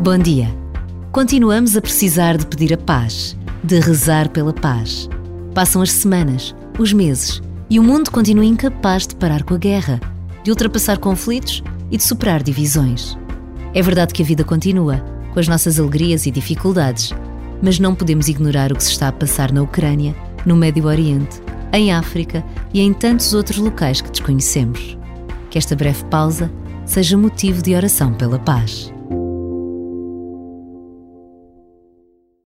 [0.00, 0.48] Bom dia.
[1.12, 5.08] Continuamos a precisar de pedir a paz, de rezar pela paz.
[5.54, 10.00] Passam as semanas, os meses, e o mundo continua incapaz de parar com a guerra,
[10.42, 13.16] de ultrapassar conflitos e de superar divisões.
[13.72, 14.96] É verdade que a vida continua,
[15.32, 17.12] com as nossas alegrias e dificuldades,
[17.62, 21.40] mas não podemos ignorar o que se está a passar na Ucrânia, no Médio Oriente,
[21.72, 24.98] em África e em tantos outros locais que desconhecemos.
[25.50, 26.50] Que esta breve pausa
[26.84, 28.92] seja motivo de oração pela paz.